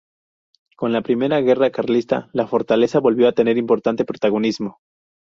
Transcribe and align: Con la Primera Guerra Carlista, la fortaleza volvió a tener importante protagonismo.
Con 0.77 0.93
la 0.93 1.03
Primera 1.03 1.41
Guerra 1.41 1.69
Carlista, 1.69 2.31
la 2.33 2.47
fortaleza 2.47 2.99
volvió 2.99 3.27
a 3.27 3.33
tener 3.33 3.59
importante 3.59 4.03
protagonismo. 4.03 4.79